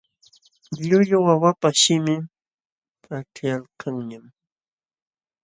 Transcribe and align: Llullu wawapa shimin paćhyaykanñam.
Llullu 0.81 1.17
wawapa 1.25 1.67
shimin 1.81 2.21
paćhyaykanñam. 3.03 4.25